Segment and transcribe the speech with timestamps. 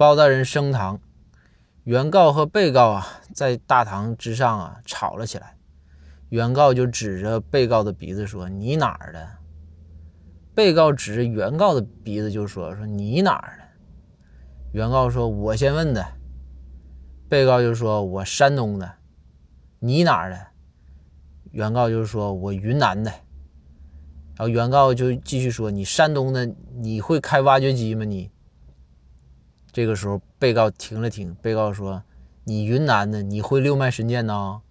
[0.00, 0.98] 包大人升堂，
[1.84, 5.58] 原告和被告啊在大堂之上啊吵了起来。
[6.30, 9.28] 原告就指着被告的鼻子说：“你哪儿的？”
[10.56, 13.64] 被告指着原告的鼻子就说：“说你哪儿的？”
[14.72, 16.02] 原告说：“我先问的。”
[17.28, 18.90] 被告就说：“我山东的。”
[19.80, 20.46] 你哪儿的？
[21.50, 23.10] 原告就说：“我云南的。”
[24.34, 26.46] 然后原告就继续说：“你山东的，
[26.76, 28.06] 你会开挖掘机吗？
[28.06, 28.30] 你？”
[29.72, 32.02] 这个时候被告停了停，被告说
[32.44, 34.62] ：“你云南的，你会六脉神剑呢？”